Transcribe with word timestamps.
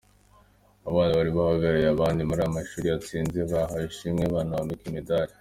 Abana 0.89 1.11
bari 1.17 1.31
bahagarariye 1.37 1.89
abandi 1.91 2.21
muri 2.27 2.39
aya 2.41 2.55
mashuri 2.57 2.85
yatsinze 2.87 3.39
bahawe 3.51 3.85
ishimwe 3.91 4.23
banambikwa 4.33 4.85
imidari. 4.89 5.33